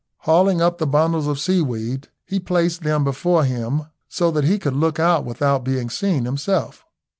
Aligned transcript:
Hauling 0.21 0.63
up 0.63 0.79
the 0.79 0.87
bundles 0.87 1.27
of 1.27 1.39
seaweed, 1.39 2.07
he 2.25 2.39
placed 2.39 2.81
them 2.81 3.03
before 3.03 3.43
him, 3.43 3.83
so 4.09 4.31
that 4.31 4.45
he 4.45 4.57
could 4.57 4.73
look 4.75 4.99
out 4.99 5.25
without 5.25 5.63
being 5.63 5.91
seen 5.91 6.25
himself. 6.25 6.83